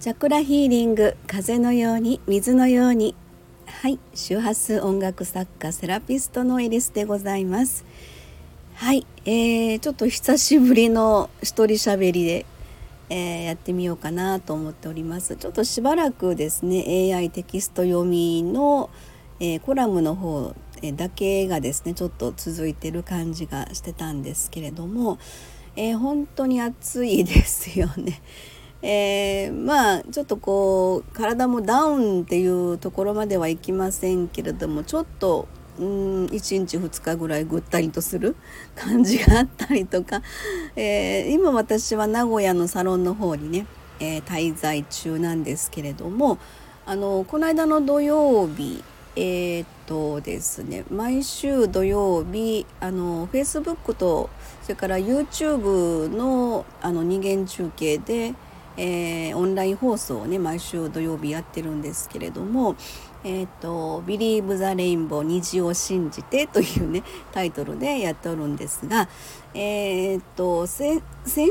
[0.00, 3.16] チャクラヒーリング風のように水のように。
[3.66, 7.84] はい周波数音楽作家セラピストのエリスでございます。
[8.76, 12.46] はい、えー、ちょっと久しぶりの一人喋りで、
[13.10, 15.34] えー、やってみようかなと思っております。
[15.34, 18.90] ちょっとしばらくですね AI テキスト読みの、
[19.40, 20.54] えー、コラムの方
[20.94, 25.18] だけがですねちょっと続いてる感じがしてたんですけれども、
[25.74, 28.22] えー、本当に暑いですよね。
[28.82, 38.36] えー、まあちょっとこう体もダウンっていうところまではいきませんけれどもちょっとうん1日2日ぐらいぐったりとする
[38.74, 40.22] 感じがあったりとか、
[40.76, 43.66] えー、今私は名古屋のサロンの方にね、
[44.00, 46.38] えー、滞在中なんですけれども
[46.84, 48.82] あのこの間の土曜日
[49.14, 54.30] えー、っとですね毎週土曜日あの Facebook と
[54.62, 58.34] それから YouTube のあの二元中継で
[58.78, 62.76] えー、オンライン放送をね毎週土曜日やってるんですけれども
[63.24, 69.08] 「えーと、ビリーブ・ザ・レインボー虹を信じて 」というねタイトルでやっておるんですが、
[69.52, 71.02] えーと、先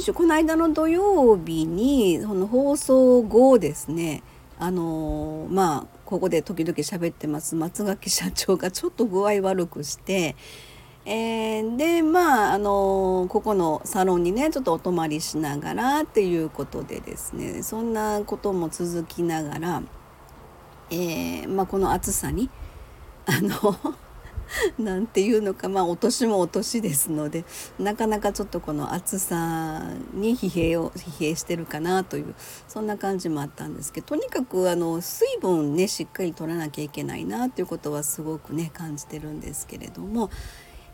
[0.00, 4.22] 週この間の土曜日にその放送後ですね
[4.58, 10.36] あのー、まあここで時々喋ってます松垣社長がちょっと具合悪くして
[11.08, 19.82] えー、でまああのここのサロンにねちょっとお泊まりしながらっていうことでですねそんなことも続きながら、
[20.90, 22.50] えー、まあ、この暑さに
[23.26, 23.76] あの
[24.78, 27.44] なんていうのかまあお年もお年ですので
[27.78, 32.34] なかなかちょっとこの暑さに疲弊を疲弊してるかなという
[32.66, 40.30] そんな感じもあったんですけどとにかくあの水分ねしっかり取らなきゃいけないなということはすごくね感じてるんですけれども、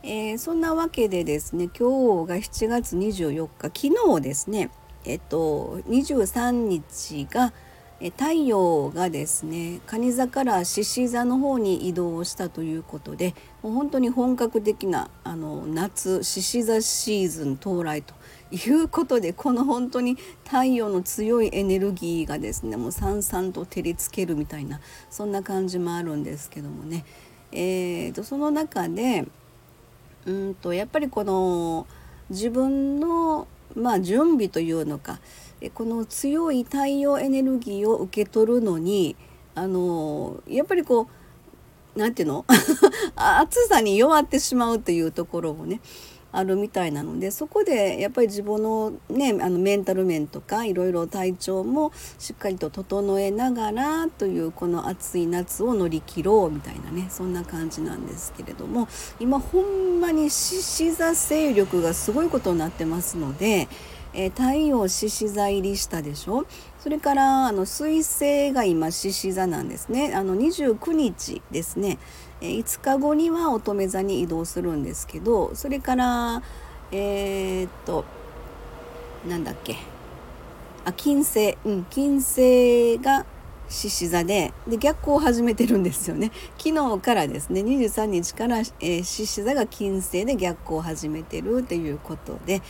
[0.05, 4.71] えー、そんなわけでですね今日が7月24日昨日ですね
[5.05, 7.53] えっと23日が
[8.19, 18.15] 太陽がですね蟹座から獅子座の方に移動したということでもう本当に本格的なあの夏獅子座シーズン到来と
[18.51, 27.05] いうことでこの本当に太陽の強いエネルギーがですねもうさんさんと照りつけるみたいなそんな感じもあるんですけどもね、
[27.53, 29.29] えーとその中で
[30.27, 31.87] うんとやっぱりこの
[32.31, 35.21] 自分のまあ準備というのか
[35.75, 39.17] この強い太陽エネルギーを受け取るのに
[39.55, 41.09] あのやっぱりこ
[41.97, 42.45] う何て言うの？
[43.17, 45.81] 暑さに弱ってしまうというところをね
[46.33, 58.89] あるみたいなのでそこでやっぱり自分のねあのメンタル面とかいろいろ体調もしっかりと整えながらというこの暑い夏を乗り切ろうみたいなねそんな感じなんですけれども
[59.21, 63.69] 今ほんまに獅子座勢力がすごいことになってますので。
[64.15, 66.45] え、太陽獅子座入りしたでしょ？
[66.81, 71.99] それからあの水星が今獅子座なんですねあの29日ですね
[72.49, 76.43] 5日後には乙女座に移動するんですけどそれから
[76.91, 78.05] えー、っと
[79.27, 79.77] なんだっけ。
[80.85, 81.57] あ金星。
[81.65, 83.25] うん金星が
[83.69, 86.31] 獅子座でで逆行を始めてるんですよね。
[86.59, 92.61] 昨日からですね23日から獅子、えー、座が金星で逆行を始めてるということで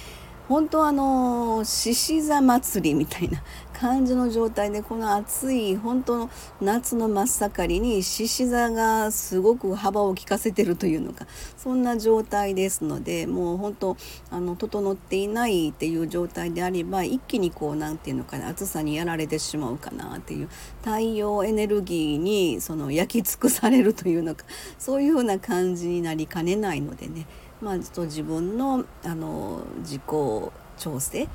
[0.48, 3.42] 本当あの獅子座祭りみたいな
[3.72, 6.30] 感じの状態でこの暑い本当の
[6.60, 11.26] 夏の真っ盛りに獅子座がすごく幅を利かせてるというのか
[11.56, 13.97] そんな状態ですのでもう本当
[14.31, 20.48] あの整っていないっていう状態であれば一気にこう何て言うのかな暑さにやられてしまうかなっていう
[20.82, 24.44] 太陽エネルギーにその焼き尽くされるというのか
[24.78, 27.26] そういうふうな感じになりかねないのでね。
[27.62, 30.03] まあ、ちょっと自分のあの自己
[30.78, 31.28] 調整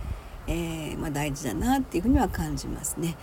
[0.48, 3.16] えー、まあ、大事だなっていうふうには感じますね。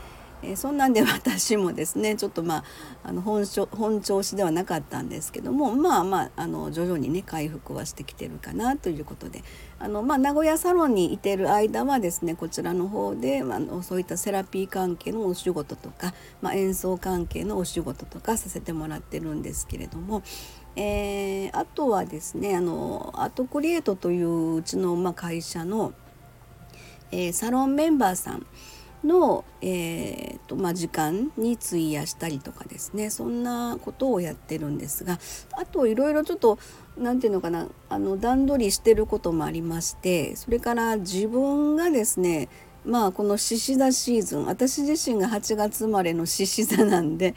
[0.42, 2.64] えー、そんなんで私もですねちょっとまあ
[3.02, 9.42] あの本本調子ではなかったんですけどもまあまああの徐々にね回復はしてきてるかなということで
[9.78, 16.12] あの、まあ、名古屋サロンにいてる間はですねこちらの方で、まあそういったセラピー関係のお仕事とか、
[16.42, 20.22] まあ、演奏関係のお仕事とかさせてもらってるんですけれども。
[20.76, 25.92] えー、あとはですねあのアートクリエイトといううちの、まあ、会社の
[27.14, 28.46] えー、サロンメンバーさん
[29.04, 35.20] の、えーとまあ、時間に費やしたりとかですねそんなことをやってるんですが
[35.52, 36.58] あといろいろちょっと
[36.98, 42.48] 何て言うのかなあの段取りしてることもありましてそれから自分がですね
[42.84, 47.34] まあこの獅子座シーズン私自身が8月生まれの獅子座なんで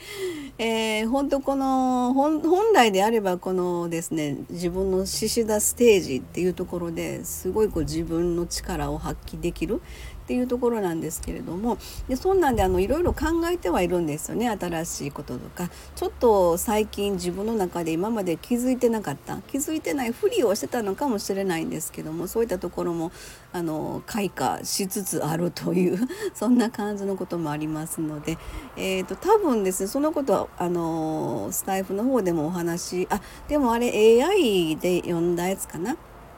[0.60, 2.42] えー、本当この本
[2.74, 9.82] 来であればこのですね自分の獅子座ステージっていうところですごいこう自分の力を発揮できる
[10.28, 11.78] っていうところなんですけれども
[12.10, 15.70] でそんなんであのいろいろ考えてはいるんですよね新しいこととか。
[15.96, 23.12] ちょっと最近自分の中で今まで気づいてなかった気づいてないふりをしてたのかもしれないんですけどもそういったところも
[23.54, 25.98] あの開花しつつあるという
[26.36, 28.38] そんな感じのこともありますので、
[28.76, 33.88] えーと、多分ですねそのことはあのスタイフの方でもお話あでもあれ
[34.24, 35.96] AI で読んだやつかな？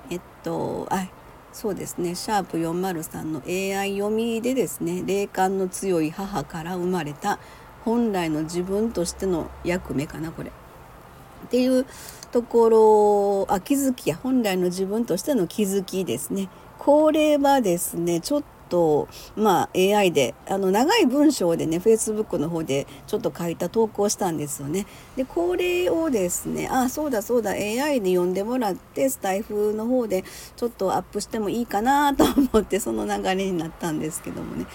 [0.10, 1.08] えっとあ
[1.52, 7.40] そうですねシャープ403の AI 読みでですね霊感の強い母から生まれた
[7.84, 10.50] 本来の自分としての役目かなこれ。
[10.50, 11.86] っていう
[12.32, 16.50] ところあ気づきや本来の自分としての気づきですね。
[16.78, 24.86] これはですねちょっとまあ AI であの長い文章でね Facebook の方でちょっと書いた投稿したんですよね。
[25.16, 30.24] でこれをですねあそうだそうだ AI に読んでもらってスタイフの方で
[30.56, 34.66] ちょっとアップしてもいいかなと思ってその流れになったんですけどもね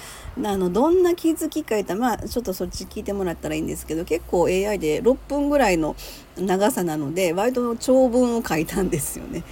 [0.48, 5.94] あのどんな気づきか言ったまあちょっとそっち聞いてもらったらいいんですけど結構 AI で6分ぐらいの
[6.36, 9.44] 長さなので割と長文を書いたんですよね。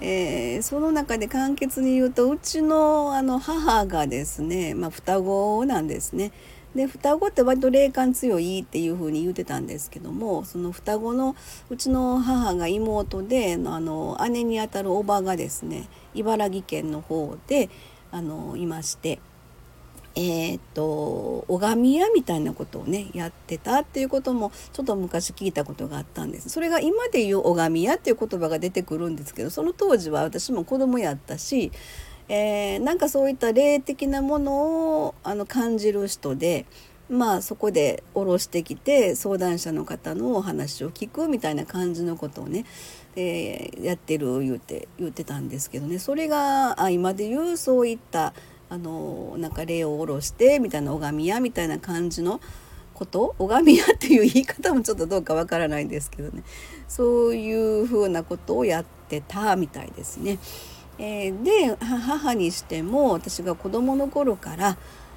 [0.00, 6.32] えー、その中で簡潔に言うとうちのあの母がですね、まあ、双子なんですね。
[6.74, 11.34] で双子って割と霊感強いっていう風に言うてたんですけどもその双子の
[11.68, 17.70] うちの母が妹であの姉にあたるおばがですね茨城県の方で
[18.12, 19.18] あのいまして
[20.16, 26.48] えー、っと拝み屋みたいなことをねやってたっていうこともちょっと昔聞いたことがあったんです。
[26.48, 31.70] それが今で言う拝み屋っていう言葉が出てくるんですけどその当時は私も子供やったし、
[32.28, 36.66] えー、なんかそういった霊的なものをあの感じる人で
[37.08, 42.64] まあそこで下ろしてきて相談者の方のお話を聞くみたいな感じのことをね、
[43.16, 45.98] えー、やってる言うて言ってたんですけどね。
[45.98, 48.32] それがあ今で言うそういった
[48.70, 52.40] あのなんか霊を下ろしてみたいな拝み屋みたいな感じの
[52.94, 53.34] こと？
[53.38, 56.42] 拝み屋っていう言い方もちょっとどうかわからないんですけどね
[56.86, 57.52] そうい
[57.82, 60.38] うふうなことをやってたみたいですね。
[60.98, 64.76] えー、で母にしても私が子供の頃から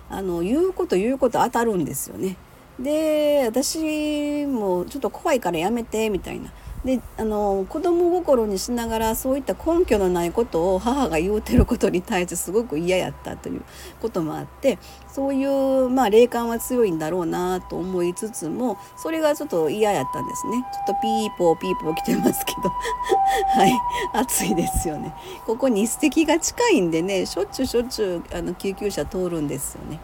[0.09, 2.38] あの言うこと言うこと当たるんですよね。
[2.79, 6.51] で私もちょっと怖いからやめてみたいな
[6.85, 13.62] であの子供心にしながらそういった根拠のないことを母が言うてることに対してすごく嫌やったという
[14.01, 14.77] こともあって
[15.07, 20.65] そういう、まあ、霊感は強いんだろうなと思いつつもそれがちょっと嫌やったんですね。
[20.74, 22.69] ちょっとピーポーピーポー来てますけど。
[23.56, 23.74] はい。
[24.13, 25.13] 暑いですよね。
[25.45, 30.00] ここに素敵が近いんでねしょっちゅうしょっちゅうあの救急車通るんですよね。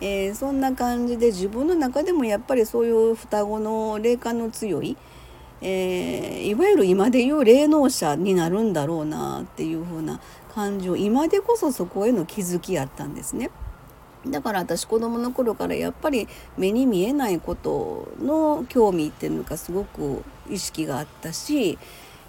[0.00, 4.96] えー、そんな感じで自分の中でもやっぱりそういう双子の霊感の強い
[5.60, 10.20] えー、いわゆる今でいう霊能者になるんだろうなっていう風な
[10.54, 13.50] 感情今でこそそこへの気づきやったんですね。
[14.26, 21.78] だから私子供の頃からやっぱり目に見えないことの興味っていうのがすごく意識があったし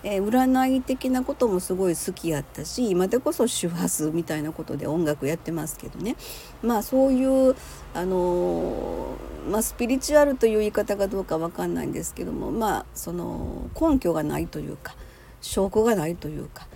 [0.04, 6.16] えー、占い的なこともすごい好きやったし今でこそ周波数みたいなことで音楽やってますけどね。
[6.64, 7.56] まあそういう
[7.94, 14.96] あのー、まあ、スピリチュアルという言い方がどうか分かんないんですけどもまあその根拠がないというか
[15.42, 16.68] 証拠がないというか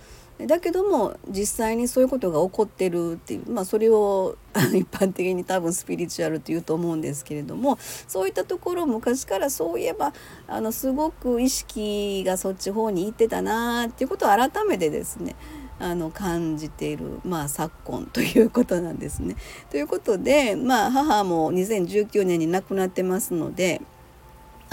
[0.47, 4.37] だけども実際にそういうことが起こってるっていう、まあ、それを
[4.73, 10.13] 一般的に多分スピリチュアルというと思うんですけれどもそういったところ昔からそういえば
[10.47, 15.35] あのすごく意識がそっち方に行ってたなっていうことを改めてですね
[15.79, 19.35] あの感じている、まあ、昨今ということなんですね。
[19.69, 23.81] ということで、まあ、母も2019年に亡くなってますので。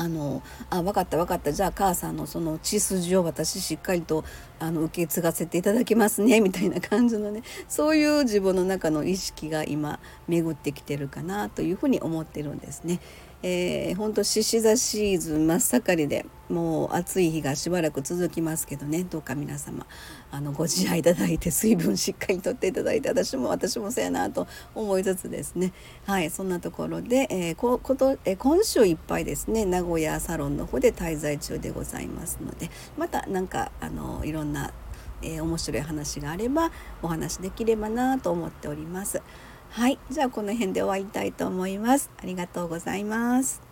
[0.01, 4.25] あのあ分かった分かったじゃあ母さんのその血筋を私しっかりと
[4.59, 12.99] あの受け継がせていただきますね みたいな感じのねそういう自分の中の意識が今巡ってきてるかなというふうに思ってるんですね。
[13.43, 19.87] えー、本当獅子座シーズン真っ盛りでもう暑い日がしばらく続きますけどねどうか皆様
[20.31, 25.73] あのご自愛いただいて水分しっかりとっていただいて私も私もそうやなと思いつつですね
[26.05, 32.69] はいそんなところで、えー、こことえ、今週いっぱいですね名古屋サロンの方で滞在中でございますので
[32.99, 34.73] また何かあのいろんな、
[35.23, 39.23] えー、面白い話があればお話できればなと思っております。
[39.73, 42.11] はい、じゃあこの辺で終わりたいと思います。
[42.21, 43.70] ありがとうございます。